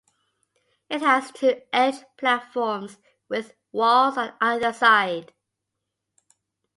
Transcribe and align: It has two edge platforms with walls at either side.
It 0.89 1.01
has 1.01 1.29
two 1.31 1.61
edge 1.71 2.03
platforms 2.17 2.97
with 3.29 3.53
walls 3.71 4.17
at 4.17 4.35
either 4.41 4.73
side. 4.73 5.31